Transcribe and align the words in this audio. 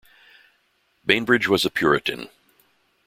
Bainbridge 1.05 1.47
was 1.47 1.63
a 1.63 1.69
puritan. 1.69 2.31